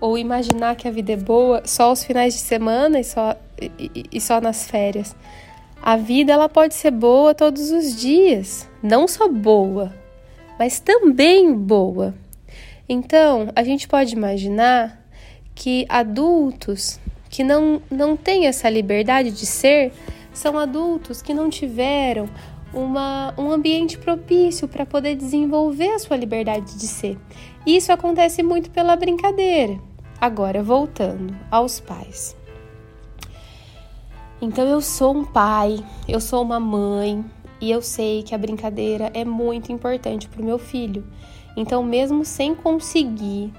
ou 0.04 0.18
imaginar 0.18 0.76
que 0.76 0.86
a 0.86 0.92
vida 0.92 1.14
é 1.14 1.16
boa 1.16 1.62
só 1.66 1.84
aos 1.84 2.04
finais 2.04 2.34
de 2.34 2.42
semana 2.42 3.00
e 3.00 3.06
só, 3.06 3.38
e, 3.58 4.06
e 4.12 4.20
só 4.20 4.42
nas 4.42 4.68
férias. 4.70 5.16
A 5.82 5.96
vida 5.96 6.34
ela 6.34 6.50
pode 6.50 6.74
ser 6.74 6.92
boa 6.92 7.34
todos 7.34 7.72
os 7.72 7.96
dias, 7.96 8.68
não 8.82 9.08
só 9.08 9.30
boa, 9.30 9.94
mas 10.60 10.82
também 10.82 11.54
boa. 11.54 12.14
Então, 12.88 13.48
a 13.56 13.64
gente 13.64 13.88
pode 13.88 14.14
imaginar 14.14 15.02
que 15.56 15.86
adultos 15.88 17.00
que 17.30 17.42
não, 17.42 17.82
não 17.90 18.18
têm 18.18 18.46
essa 18.46 18.70
liberdade 18.70 19.32
de 19.32 19.46
ser 19.46 19.94
são 20.34 20.60
adultos 20.60 21.22
que 21.22 21.34
não 21.34 21.50
tiveram 21.50 22.28
uma, 22.74 23.34
um 23.38 23.52
ambiente 23.52 23.98
propício 23.98 24.68
para 24.68 24.86
poder 24.86 25.16
desenvolver 25.16 25.90
a 25.90 26.00
sua 26.00 26.18
liberdade 26.18 26.78
de 26.78 26.88
ser. 26.88 27.18
Isso 27.66 27.92
acontece 27.92 28.42
muito 28.42 28.72
pela 28.72 28.96
brincadeira. 28.96 29.80
Agora, 30.20 30.64
voltando 30.64 31.36
aos 31.52 31.80
pais. 31.80 32.36
Então 34.42 34.66
eu 34.66 34.82
sou 34.82 35.16
um 35.16 35.24
pai, 35.24 35.84
eu 36.08 36.20
sou 36.20 36.42
uma 36.42 36.60
mãe 36.60 37.24
e 37.62 37.72
eu 37.72 37.82
sei 37.82 38.24
que 38.24 38.36
a 38.36 38.38
brincadeira 38.38 39.10
é 39.14 39.24
muito 39.24 39.72
importante 39.72 40.28
para 40.28 40.42
o 40.42 40.46
meu 40.46 40.60
filho. 40.60 41.06
Então, 41.56 41.84
mesmo 41.84 42.26
sem 42.26 42.54
conseguir, 42.54 43.54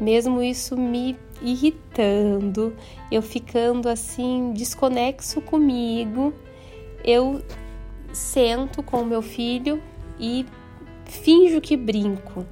mesmo 0.00 0.42
isso 0.42 0.76
me 0.76 1.18
irritando, 1.42 2.74
eu 3.10 3.20
ficando 3.20 3.88
assim 3.88 4.52
desconexo 4.54 5.40
comigo, 5.42 6.32
eu 7.04 7.42
sento 8.16 8.82
com 8.82 9.02
o 9.02 9.06
meu 9.06 9.20
filho 9.20 9.82
e 10.18 10.46
finjo 11.04 11.60
que 11.60 11.76
brinco. 11.76 12.46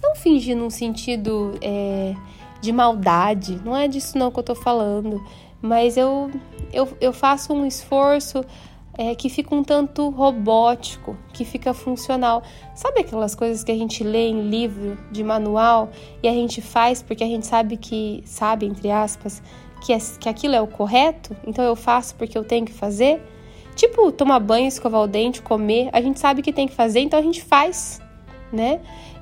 Não 0.00 0.14
fingir 0.14 0.56
num 0.56 0.70
sentido 0.70 1.58
é, 1.60 2.14
de 2.60 2.72
maldade, 2.72 3.60
não 3.64 3.76
é 3.76 3.88
disso 3.88 4.16
não 4.16 4.30
que 4.30 4.38
eu 4.38 4.44
tô 4.44 4.54
falando, 4.54 5.20
mas 5.60 5.96
eu, 5.96 6.30
eu, 6.72 6.88
eu 7.00 7.12
faço 7.12 7.52
um 7.52 7.66
esforço 7.66 8.44
é, 8.96 9.12
que 9.16 9.28
fica 9.28 9.52
um 9.54 9.64
tanto 9.64 10.08
robótico, 10.08 11.16
que 11.32 11.44
fica 11.44 11.74
funcional. 11.74 12.44
Sabe 12.76 13.00
aquelas 13.00 13.34
coisas 13.34 13.64
que 13.64 13.72
a 13.72 13.76
gente 13.76 14.04
lê 14.04 14.28
em 14.28 14.48
livro 14.48 14.96
de 15.10 15.24
manual 15.24 15.90
e 16.22 16.28
a 16.28 16.32
gente 16.32 16.62
faz 16.62 17.02
porque 17.02 17.24
a 17.24 17.28
gente 17.28 17.44
sabe 17.44 17.76
que, 17.76 18.22
sabe, 18.24 18.66
entre 18.66 18.88
aspas, 18.88 19.42
que, 19.84 19.92
é, 19.92 19.98
que 20.20 20.28
aquilo 20.28 20.54
é 20.54 20.60
o 20.60 20.68
correto, 20.68 21.36
então 21.44 21.64
eu 21.64 21.74
faço 21.74 22.14
porque 22.14 22.38
eu 22.38 22.44
tenho 22.44 22.64
que 22.64 22.72
fazer? 22.72 23.20
Tipo, 23.78 24.10
tomar 24.10 24.40
banho, 24.40 24.66
escovar 24.66 25.02
o 25.02 25.06
dente, 25.06 25.40
comer, 25.40 25.88
a 25.92 26.00
gente 26.00 26.18
sabe 26.18 26.42
que 26.42 26.52
tem 26.52 26.66
que 26.66 26.74
fazer, 26.74 26.98
então 26.98 27.16
a 27.16 27.22
gente 27.22 27.40
faz, 27.40 28.00
né? 28.52 28.80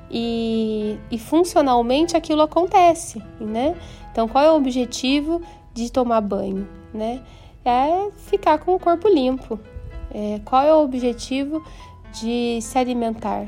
E, 0.09 0.97
e 1.11 1.19
funcionalmente 1.19 2.17
aquilo 2.17 2.41
acontece, 2.41 3.21
né? 3.39 3.75
Então, 4.11 4.27
qual 4.27 4.43
é 4.43 4.51
o 4.51 4.55
objetivo 4.55 5.43
de 5.75 5.91
tomar 5.91 6.21
banho, 6.21 6.67
né? 6.91 7.21
É 7.63 8.09
ficar 8.17 8.57
com 8.57 8.73
o 8.73 8.79
corpo 8.79 9.07
limpo. 9.07 9.59
É, 10.11 10.41
qual 10.43 10.63
é 10.63 10.73
o 10.73 10.83
objetivo 10.83 11.63
de 12.19 12.57
se 12.59 12.79
alimentar, 12.79 13.45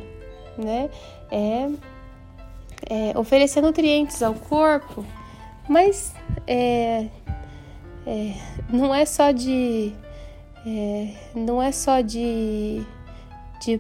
né? 0.56 0.92
É, 1.32 1.70
é 2.88 3.18
oferecer 3.18 3.62
nutrientes 3.62 4.22
ao 4.22 4.36
corpo, 4.36 5.04
mas 5.68 6.14
é, 6.46 7.08
é, 8.06 8.36
não 8.70 8.94
é 8.94 9.08
só 9.08 9.32
de 9.32 9.92
é, 10.66 11.14
não 11.36 11.62
é 11.62 11.72
só 11.72 12.02
de, 12.02 12.82
de 13.64 13.80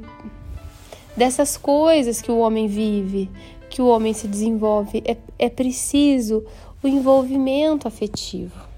dessas 1.15 1.57
coisas 1.57 2.21
que 2.21 2.31
o 2.31 2.39
homem 2.39 2.67
vive, 2.67 3.29
que 3.69 3.81
o 3.81 3.87
homem 3.87 4.13
se 4.13 4.27
desenvolve. 4.27 5.03
É, 5.05 5.17
é 5.37 5.49
preciso 5.49 6.43
o 6.81 6.87
envolvimento 6.87 7.87
afetivo. 7.87 8.69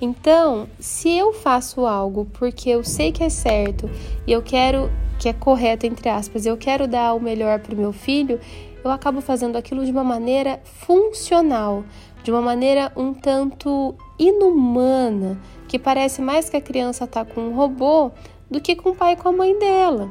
Então, 0.00 0.68
se 0.78 1.10
eu 1.10 1.32
faço 1.32 1.86
algo 1.86 2.26
porque 2.34 2.68
eu 2.68 2.84
sei 2.84 3.12
que 3.12 3.22
é 3.22 3.28
certo 3.28 3.88
e 4.26 4.32
eu 4.32 4.42
quero 4.42 4.90
que 5.18 5.28
é 5.28 5.32
correto 5.32 5.86
entre 5.86 6.08
aspas, 6.08 6.44
eu 6.44 6.56
quero 6.56 6.86
dar 6.86 7.14
o 7.14 7.20
melhor 7.20 7.60
para 7.60 7.74
o 7.74 7.78
meu 7.78 7.92
filho, 7.92 8.40
eu 8.84 8.90
acabo 8.90 9.20
fazendo 9.20 9.56
aquilo 9.56 9.84
de 9.84 9.90
uma 9.90 10.04
maneira 10.04 10.60
funcional, 10.64 11.84
de 12.22 12.30
uma 12.30 12.42
maneira 12.42 12.92
um 12.96 13.14
tanto 13.14 13.94
inumana, 14.18 15.40
que 15.74 15.78
parece 15.80 16.22
mais 16.22 16.48
que 16.48 16.56
a 16.56 16.60
criança 16.60 17.02
está 17.02 17.24
com 17.24 17.40
um 17.40 17.52
robô 17.52 18.12
do 18.48 18.60
que 18.60 18.76
com 18.76 18.90
o 18.90 18.94
pai 18.94 19.14
e 19.14 19.16
com 19.16 19.30
a 19.30 19.32
mãe 19.32 19.58
dela. 19.58 20.08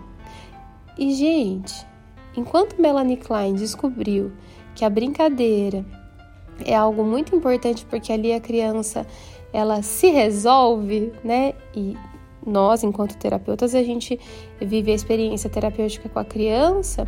E 0.97 1.13
gente, 1.13 1.73
enquanto 2.35 2.81
Melanie 2.81 3.15
Klein 3.15 3.53
descobriu 3.53 4.33
que 4.75 4.83
a 4.83 4.89
brincadeira 4.89 5.85
é 6.65 6.75
algo 6.75 7.05
muito 7.05 7.33
importante 7.33 7.85
porque 7.85 8.11
ali 8.11 8.33
a 8.33 8.41
criança 8.41 9.07
ela 9.53 9.81
se 9.81 10.09
resolve, 10.09 11.13
né? 11.23 11.53
E 11.73 11.95
nós, 12.45 12.83
enquanto 12.83 13.17
terapeutas, 13.17 13.73
a 13.73 13.83
gente 13.83 14.19
vive 14.59 14.91
a 14.91 14.95
experiência 14.95 15.49
terapêutica 15.49 16.09
com 16.09 16.19
a 16.19 16.25
criança 16.25 17.07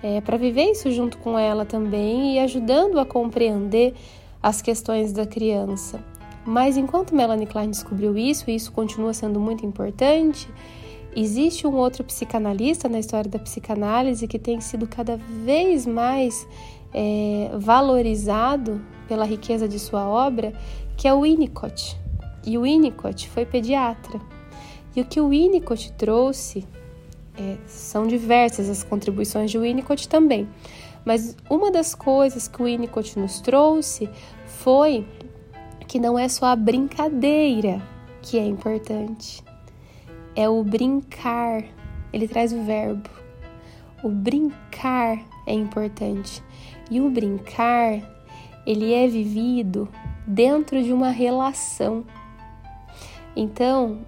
é, 0.00 0.20
para 0.20 0.36
viver 0.36 0.70
isso 0.70 0.88
junto 0.92 1.18
com 1.18 1.36
ela 1.36 1.64
também 1.64 2.36
e 2.36 2.38
ajudando 2.38 3.00
a 3.00 3.04
compreender 3.04 3.92
as 4.40 4.62
questões 4.62 5.12
da 5.12 5.26
criança. 5.26 5.98
Mas 6.44 6.76
enquanto 6.76 7.14
Melanie 7.14 7.46
Klein 7.46 7.70
descobriu 7.70 8.16
isso, 8.16 8.50
e 8.50 8.54
isso 8.54 8.72
continua 8.72 9.12
sendo 9.12 9.38
muito 9.38 9.66
importante, 9.66 10.48
existe 11.14 11.66
um 11.66 11.74
outro 11.76 12.04
psicanalista 12.04 12.88
na 12.88 12.98
história 12.98 13.30
da 13.30 13.38
psicanálise 13.38 14.26
que 14.26 14.38
tem 14.38 14.60
sido 14.60 14.86
cada 14.86 15.16
vez 15.16 15.86
mais 15.86 16.46
é, 16.92 17.50
valorizado 17.54 18.80
pela 19.06 19.24
riqueza 19.24 19.68
de 19.68 19.78
sua 19.78 20.08
obra, 20.08 20.52
que 20.96 21.06
é 21.06 21.12
o 21.12 21.22
Winnicott. 21.22 21.96
E 22.46 22.56
o 22.56 22.62
Winnicott 22.62 23.28
foi 23.28 23.44
pediatra. 23.44 24.20
E 24.94 25.00
o 25.00 25.04
que 25.04 25.20
o 25.20 25.28
Winnicott 25.28 25.92
trouxe 25.92 26.66
é, 27.36 27.56
são 27.66 28.06
diversas 28.06 28.68
as 28.68 28.82
contribuições 28.82 29.50
de 29.50 29.58
Winnicott 29.58 30.08
também. 30.08 30.48
Mas 31.04 31.36
uma 31.48 31.70
das 31.70 31.94
coisas 31.94 32.48
que 32.48 32.60
o 32.60 32.64
Winnicott 32.64 33.18
nos 33.18 33.40
trouxe 33.40 34.08
foi 34.46 35.06
que 35.88 35.98
não 35.98 36.18
é 36.18 36.28
só 36.28 36.46
a 36.46 36.56
brincadeira 36.56 37.80
que 38.20 38.38
é 38.38 38.46
importante, 38.46 39.42
é 40.36 40.46
o 40.46 40.62
brincar. 40.62 41.64
Ele 42.12 42.28
traz 42.28 42.52
o 42.52 42.62
verbo. 42.62 43.08
O 44.04 44.10
brincar 44.10 45.18
é 45.46 45.54
importante. 45.54 46.42
E 46.90 47.00
o 47.00 47.10
brincar, 47.10 48.02
ele 48.66 48.92
é 48.92 49.08
vivido 49.08 49.88
dentro 50.26 50.82
de 50.82 50.92
uma 50.92 51.08
relação. 51.08 52.04
Então, 53.34 54.00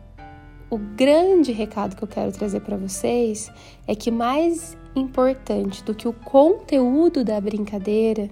o 0.69 0.77
grande 0.77 1.51
recado 1.51 1.97
que 1.97 2.05
eu 2.05 2.09
quero 2.09 2.31
trazer 2.31 2.61
para 2.61 2.77
vocês 2.77 3.51
é 3.87 3.95
que 3.95 4.11
mais 4.11 4.77
importante 4.95 5.83
do 5.83 5.95
que 5.95 6.07
o 6.07 6.13
conteúdo 6.13 7.25
da 7.25 7.41
brincadeira, 7.41 8.29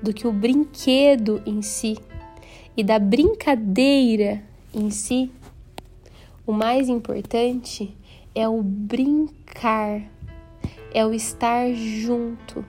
do 0.00 0.12
que 0.12 0.26
o 0.26 0.32
brinquedo 0.32 1.42
em 1.44 1.60
si 1.60 1.98
e 2.76 2.82
da 2.82 2.98
brincadeira 2.98 4.42
em 4.74 4.90
si, 4.90 5.30
o 6.46 6.52
mais 6.52 6.88
importante 6.88 7.96
é 8.34 8.48
o 8.48 8.62
brincar, 8.62 10.02
é 10.92 11.06
o 11.06 11.14
estar 11.14 11.72
junto, 11.72 12.64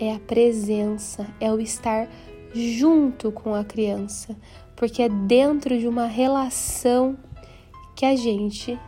é 0.00 0.14
a 0.14 0.18
presença, 0.18 1.26
é 1.40 1.52
o 1.52 1.60
estar 1.60 2.08
junto 2.54 3.30
com 3.32 3.54
a 3.54 3.64
criança, 3.64 4.36
porque 4.76 5.02
é 5.02 5.08
dentro 5.08 5.78
de 5.78 5.88
uma 5.88 6.06
relação 6.06 7.18
que 7.94 8.06
a 8.06 8.14
gente 8.14 8.78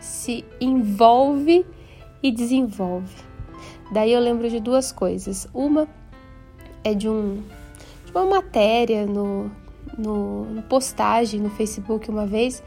se 0.00 0.44
envolve 0.60 1.66
e 2.22 2.32
desenvolve. 2.32 3.14
Daí 3.92 4.12
eu 4.12 4.20
lembro 4.20 4.48
de 4.48 4.60
duas 4.60 4.92
coisas. 4.92 5.48
Uma 5.52 5.88
é 6.84 6.94
de, 6.94 7.08
um, 7.08 7.42
de 8.04 8.12
uma 8.12 8.24
matéria 8.26 9.06
no, 9.06 9.50
no 9.98 10.62
postagem 10.68 11.40
no 11.40 11.50
Facebook 11.50 12.08
uma 12.08 12.26
vez 12.26 12.62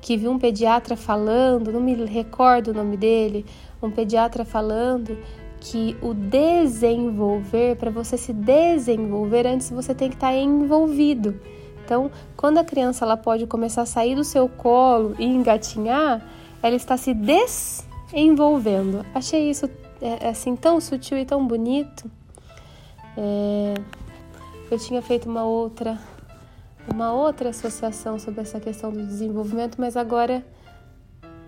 que 0.00 0.16
vi 0.16 0.26
um 0.26 0.38
pediatra 0.38 0.96
falando, 0.96 1.72
não 1.72 1.80
me 1.80 1.94
recordo 2.04 2.72
o 2.72 2.74
nome 2.74 2.96
dele, 2.96 3.46
um 3.80 3.90
pediatra 3.90 4.44
falando 4.44 5.16
que 5.60 5.96
o 6.02 6.12
desenvolver, 6.12 7.76
para 7.76 7.88
você 7.88 8.18
se 8.18 8.32
desenvolver, 8.32 9.46
antes 9.46 9.70
você 9.70 9.94
tem 9.94 10.08
que 10.08 10.16
estar 10.16 10.32
tá 10.32 10.34
envolvido. 10.34 11.40
Então, 11.84 12.10
quando 12.36 12.58
a 12.58 12.64
criança 12.64 13.04
ela 13.04 13.16
pode 13.16 13.46
começar 13.46 13.82
a 13.82 13.86
sair 13.86 14.16
do 14.16 14.24
seu 14.24 14.48
colo 14.48 15.14
e 15.20 15.24
engatinhar, 15.24 16.20
ela 16.60 16.74
está 16.74 16.96
se 16.96 17.14
desenvolvendo. 17.14 19.06
Achei 19.14 19.50
isso 19.50 19.70
é, 20.00 20.28
assim 20.28 20.56
tão 20.56 20.80
sutil 20.80 21.16
e 21.16 21.24
tão 21.24 21.46
bonito. 21.46 22.10
É, 23.16 23.74
eu 24.68 24.78
tinha 24.80 25.00
feito 25.00 25.28
uma 25.28 25.44
outra 25.44 25.96
uma 26.88 27.12
outra 27.12 27.50
associação 27.50 28.18
sobre 28.18 28.40
essa 28.40 28.58
questão 28.58 28.90
do 28.90 29.04
desenvolvimento, 29.06 29.76
mas 29.78 29.96
agora 29.96 30.44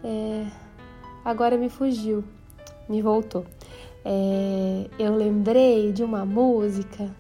é, 0.03 0.47
agora 1.25 1.57
me 1.57 1.69
fugiu, 1.69 2.25
me 2.89 3.01
voltou 3.01 3.47
é, 4.05 4.87
eu 4.99 5.17
lembrei 5.17 5.91
de 5.91 6.05
uma 6.05 6.27
música 6.27 7.11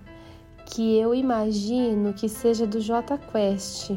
que 0.67 0.99
eu 0.99 1.15
imagino 1.15 2.13
que 2.13 2.29
seja 2.29 2.67
do 2.67 2.79
J 2.79 3.17
Quest, 3.33 3.93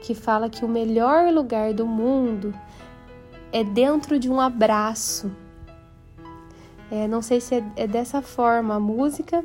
que 0.00 0.14
fala 0.14 0.48
que 0.48 0.64
o 0.64 0.68
melhor 0.68 1.30
lugar 1.32 1.74
do 1.74 1.86
mundo 1.86 2.54
é 3.52 3.62
dentro 3.62 4.18
de 4.18 4.30
um 4.30 4.40
abraço. 4.40 5.30
É, 6.90 7.06
não 7.06 7.20
sei 7.20 7.40
se 7.40 7.56
é, 7.56 7.64
é, 7.76 7.86
dessa 7.86 8.22
forma 8.22 8.76
a 8.76 8.80
música, 8.80 9.44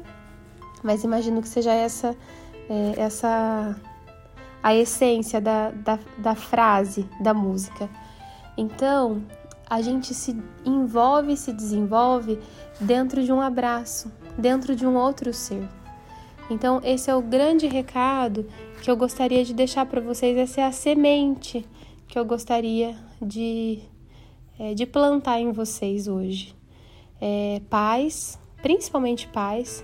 mas 0.81 1.03
imagino 1.03 1.41
que 1.41 1.49
seja 1.49 1.73
essa, 1.73 2.15
é, 2.73 2.99
essa 2.99 3.75
a 4.63 4.73
essência 4.73 5.41
da, 5.41 5.71
da, 5.71 5.99
da 6.17 6.35
frase 6.35 7.05
da 7.19 7.33
música. 7.33 7.89
Então, 8.57 9.21
a 9.69 9.81
gente 9.81 10.13
se 10.13 10.41
envolve 10.65 11.33
e 11.33 11.37
se 11.37 11.51
desenvolve 11.51 12.39
dentro 12.79 13.21
de 13.23 13.31
um 13.31 13.41
abraço, 13.41 14.09
dentro 14.37 14.73
de 14.73 14.87
um 14.87 14.95
outro 14.95 15.33
ser. 15.33 15.67
Então, 16.49 16.81
esse 16.83 17.09
é 17.09 17.15
o 17.15 17.21
grande 17.21 17.67
recado 17.67 18.47
que 18.81 18.89
eu 18.89 18.95
gostaria 18.95 19.43
de 19.43 19.53
deixar 19.53 19.85
para 19.85 19.99
vocês. 19.99 20.37
Essa 20.37 20.61
é 20.61 20.63
a 20.63 20.71
semente 20.71 21.65
que 22.07 22.17
eu 22.17 22.23
gostaria 22.23 22.95
de, 23.21 23.79
é, 24.57 24.73
de 24.73 24.85
plantar 24.85 25.39
em 25.39 25.51
vocês 25.51 26.07
hoje. 26.07 26.55
É, 27.19 27.61
pais, 27.69 28.39
principalmente 28.61 29.27
pais, 29.27 29.83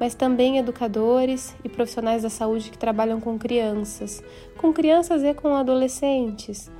mas 0.00 0.14
também 0.14 0.56
educadores 0.56 1.54
e 1.62 1.68
profissionais 1.68 2.22
da 2.22 2.30
saúde 2.30 2.70
que 2.70 2.78
trabalham 2.78 3.20
com 3.20 3.38
crianças, 3.38 4.24
com 4.56 4.72
crianças 4.72 5.22
e 5.22 5.34
com 5.34 5.54
adolescentes, 5.54 6.70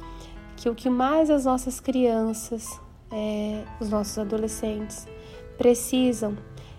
que 0.57 0.71
o 0.71 0.75
que 0.75 0.89
mais 0.89 1.29
as 1.29 1.45
nossas 1.45 1.79
crianças, 1.79 2.81
é, 3.13 3.63
os 3.79 3.91
nossos 3.91 4.19
adolescentes 4.19 5.07
precisam 5.59 6.35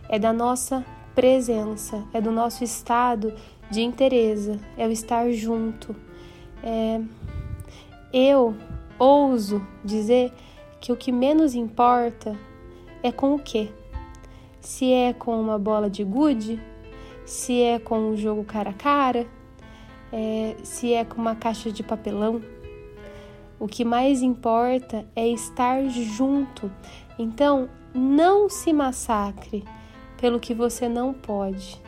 é 0.10 0.18
da 0.18 0.34
nossa 0.34 0.84
presença, 1.14 2.04
é 2.12 2.20
do 2.20 2.32
nosso 2.32 2.64
estado 2.64 3.34
de 3.70 3.82
interesse, 3.82 4.60
é 4.76 4.88
o 4.88 4.92
estar 4.92 5.32
junto. 5.32 5.96
É, 6.64 7.00
eu 8.12 8.56
ouso 8.98 9.66
dizer 9.86 10.34
que 10.80 10.92
o 10.92 10.98
que 10.98 11.12
menos 11.12 11.54
importa 11.54 12.36
é 13.04 13.12
com 13.12 13.36
o 13.36 13.40
quê? 13.40 13.70
Se 14.62 14.94
é 14.94 15.12
com 15.12 15.42
uma 15.42 15.58
bola 15.58 15.90
de 15.90 16.04
gude, 16.04 16.62
se 17.26 17.62
é 17.62 17.80
com 17.80 18.12
um 18.12 18.16
jogo 18.16 18.44
cara 18.44 18.70
a 18.70 18.74
cara, 18.74 19.28
é, 20.14 20.56
se 20.64 20.94
é 20.94 21.04
com 21.04 21.20
uma 21.20 21.36
caixa 21.36 21.72
de 21.72 21.82
papelão. 21.82 22.42
O 23.60 23.68
que 23.68 23.84
mais 23.84 24.22
importa 24.22 25.06
é 25.16 25.28
estar 25.28 25.84
junto. 25.90 26.72
Então, 27.18 27.68
não 27.94 28.50
se 28.50 28.72
massacre 28.72 29.64
pelo 30.20 30.40
que 30.40 30.54
você 30.54 30.88
não 30.88 31.14
pode, 31.14 31.82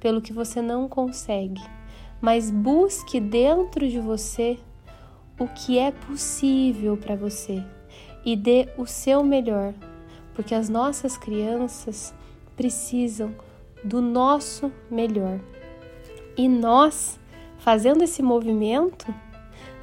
pelo 0.00 0.20
que 0.20 0.32
você 0.32 0.62
não 0.62 0.88
consegue, 0.88 1.62
mas 2.20 2.50
busque 2.50 3.20
dentro 3.20 3.86
de 3.88 4.00
você 4.00 4.58
o 5.38 5.46
que 5.46 5.78
é 5.78 5.90
possível 5.90 6.96
para 6.96 7.14
você 7.14 7.62
e 8.24 8.36
dê 8.36 8.68
o 8.76 8.86
seu 8.86 9.22
melhor 9.22 9.74
porque 10.34 10.54
as 10.54 10.68
nossas 10.68 11.16
crianças 11.16 12.14
precisam 12.56 13.34
do 13.82 14.00
nosso 14.00 14.72
melhor. 14.90 15.40
E 16.36 16.48
nós, 16.48 17.18
fazendo 17.58 18.02
esse 18.02 18.22
movimento, 18.22 19.12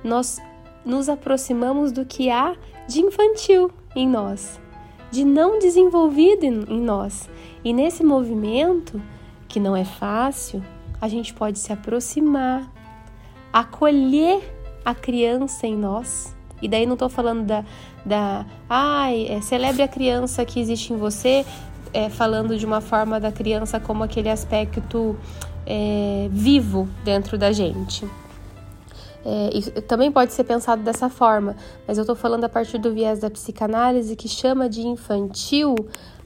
nós 0.03 0.39
nos 0.85 1.09
aproximamos 1.09 1.91
do 1.91 2.05
que 2.05 2.29
há 2.29 2.55
de 2.87 3.01
infantil 3.01 3.71
em 3.95 4.07
nós, 4.07 4.59
de 5.11 5.25
não 5.25 5.59
desenvolvido 5.59 6.45
em 6.45 6.81
nós. 6.81 7.29
E 7.63 7.73
nesse 7.73 8.03
movimento, 8.03 9.01
que 9.47 9.59
não 9.59 9.75
é 9.75 9.83
fácil, 9.83 10.63
a 11.01 11.07
gente 11.07 11.33
pode 11.33 11.59
se 11.59 11.73
aproximar, 11.73 12.71
acolher 13.51 14.41
a 14.85 14.95
criança 14.95 15.67
em 15.67 15.75
nós 15.75 16.37
e 16.61 16.67
daí 16.67 16.85
não 16.85 16.93
estou 16.93 17.09
falando 17.09 17.45
da, 17.45 17.63
da 18.07 18.45
ai, 18.69 19.27
é, 19.29 19.41
celebre 19.41 19.83
a 19.83 19.87
criança 19.87 20.43
que 20.45 20.59
existe 20.59 20.93
em 20.93 20.97
você, 20.97 21.45
é, 21.93 22.09
falando 22.09 22.57
de 22.57 22.65
uma 22.65 22.81
forma 22.81 23.19
da 23.19 23.31
criança 23.31 23.79
como 23.79 24.03
aquele 24.03 24.29
aspecto 24.29 25.15
é, 25.65 26.27
vivo 26.31 26.87
dentro 27.03 27.37
da 27.37 27.51
gente. 27.51 28.07
É, 29.25 29.81
também 29.81 30.11
pode 30.11 30.31
ser 30.33 30.45
pensado 30.45 30.81
dessa 30.83 31.09
forma, 31.09 31.55
mas 31.85 31.97
eu 31.97 32.03
estou 32.03 32.15
falando 32.15 32.45
a 32.45 32.49
partir 32.49 32.77
do 32.77 32.93
viés 32.93 33.19
da 33.19 33.29
psicanálise 33.29 34.15
que 34.15 34.27
chama 34.27 34.69
de 34.69 34.81
infantil 34.87 35.75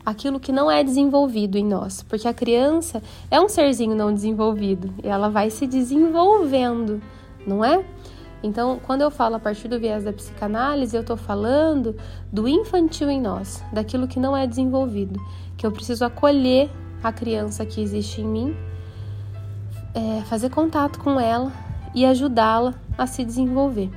aquilo 0.06 0.40
que 0.40 0.52
não 0.52 0.70
é 0.70 0.84
desenvolvido 0.84 1.58
em 1.58 1.66
nós, 1.66 2.04
porque 2.04 2.28
a 2.28 2.34
criança 2.34 3.02
é 3.30 3.40
um 3.40 3.50
serzinho 3.50 3.96
não 3.96 4.14
desenvolvido 4.14 4.94
e 5.04 5.08
ela 5.08 5.30
vai 5.30 5.50
se 5.50 5.66
desenvolvendo, 5.66 7.02
não 7.46 7.64
é? 7.64 7.84
Então, 8.44 8.80
quando 8.86 9.02
eu 9.02 9.12
falo 9.12 9.36
a 9.36 9.40
partir 9.40 9.68
do 9.68 9.80
viés 9.80 10.04
da 10.04 10.12
psicanálise, 10.12 10.96
eu 10.96 11.02
estou 11.02 11.18
falando 11.18 11.96
do 12.32 12.48
infantil 12.48 13.10
em 13.10 13.22
nós, 13.22 13.64
daquilo 13.72 14.08
que 14.08 14.20
não 14.20 14.36
é 14.36 14.48
desenvolvido, 14.48 15.20
que 15.56 15.66
eu 15.66 15.72
preciso 15.72 16.04
acolher 16.04 16.70
a 17.04 17.12
criança 17.12 17.66
que 17.66 17.82
existe 17.82 18.22
em 18.22 18.26
mim, 18.26 18.56
é, 19.94 20.22
fazer 20.22 20.50
contato 20.50 21.00
com 21.00 21.20
ela 21.20 21.52
e 21.94 22.06
ajudá-la 22.06 22.74
a 22.98 23.06
se 23.06 23.24
desenvolver. 23.24 23.90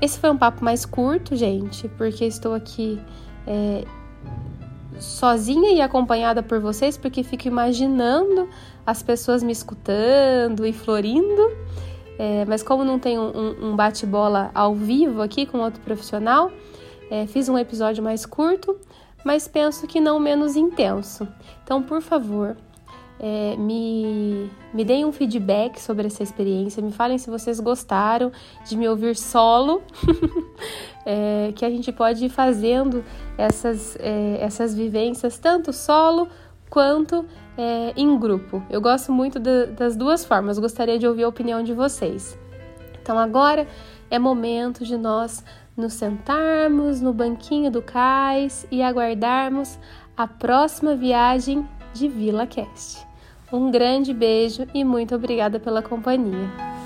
Esse 0.00 0.18
foi 0.18 0.30
um 0.30 0.36
papo 0.36 0.64
mais 0.64 0.84
curto, 0.84 1.34
gente, 1.34 1.88
porque 1.88 2.24
estou 2.24 2.54
aqui 2.54 3.00
é, 3.46 3.84
sozinha 5.00 5.72
e 5.72 5.80
acompanhada 5.80 6.42
por 6.42 6.60
vocês, 6.60 6.96
porque 6.96 7.22
fico 7.22 7.48
imaginando 7.48 8.48
as 8.86 9.02
pessoas 9.02 9.42
me 9.42 9.52
escutando 9.52 10.66
e 10.66 10.72
florindo. 10.72 11.56
É, 12.18 12.44
mas 12.46 12.62
como 12.62 12.84
não 12.84 12.98
tem 12.98 13.18
um, 13.18 13.70
um 13.70 13.76
bate-bola 13.76 14.50
ao 14.52 14.74
vivo 14.74 15.22
aqui 15.22 15.46
com 15.46 15.58
outro 15.58 15.80
profissional, 15.80 16.50
é, 17.10 17.26
fiz 17.26 17.48
um 17.48 17.56
episódio 17.56 18.02
mais 18.02 18.26
curto, 18.26 18.76
mas 19.24 19.46
penso 19.46 19.86
que 19.86 20.00
não 20.00 20.18
menos 20.18 20.56
intenso. 20.56 21.28
Então, 21.62 21.82
por 21.82 22.02
favor, 22.02 22.56
é, 23.20 23.56
me, 23.56 24.50
me 24.72 24.84
deem 24.84 25.04
um 25.04 25.12
feedback 25.12 25.80
sobre 25.80 26.06
essa 26.06 26.22
experiência, 26.22 26.82
me 26.82 26.92
falem 26.92 27.18
se 27.18 27.28
vocês 27.28 27.58
gostaram 27.60 28.30
de 28.66 28.76
me 28.76 28.88
ouvir 28.88 29.16
solo, 29.16 29.82
é, 31.04 31.52
que 31.54 31.64
a 31.64 31.70
gente 31.70 31.90
pode 31.92 32.24
ir 32.24 32.28
fazendo 32.28 33.04
essas, 33.36 33.96
é, 34.00 34.38
essas 34.40 34.74
vivências 34.74 35.38
tanto 35.38 35.72
solo 35.72 36.28
quanto 36.70 37.24
é, 37.56 37.92
em 37.96 38.18
grupo. 38.18 38.62
Eu 38.70 38.80
gosto 38.80 39.12
muito 39.12 39.38
de, 39.38 39.66
das 39.66 39.96
duas 39.96 40.24
formas, 40.24 40.58
gostaria 40.58 40.98
de 40.98 41.06
ouvir 41.06 41.24
a 41.24 41.28
opinião 41.28 41.62
de 41.62 41.72
vocês. 41.72 42.38
Então 43.02 43.18
agora 43.18 43.66
é 44.10 44.18
momento 44.18 44.84
de 44.84 44.96
nós 44.96 45.44
nos 45.76 45.94
sentarmos 45.94 47.00
no 47.00 47.12
banquinho 47.12 47.70
do 47.70 47.80
cais 47.80 48.66
e 48.70 48.82
aguardarmos 48.82 49.78
a 50.16 50.26
próxima 50.26 50.96
viagem 50.96 51.66
de 51.94 52.08
Vila 52.08 52.46
Cast. 52.46 53.06
Um 53.52 53.70
grande 53.70 54.12
beijo 54.12 54.66
e 54.74 54.84
muito 54.84 55.14
obrigada 55.14 55.58
pela 55.58 55.80
companhia. 55.80 56.77